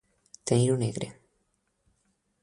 Tenir-ho 0.51 0.77
negre. 0.83 1.09